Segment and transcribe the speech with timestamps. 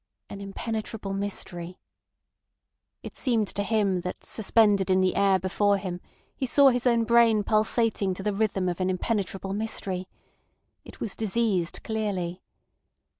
[0.31, 1.77] "An impenetrable mystery...."
[3.03, 6.01] It seemed to him that suspended in the air before him
[6.35, 10.07] he saw his own brain pulsating to the rhythm of an impenetrable mystery.
[10.83, 12.41] It was diseased clearly.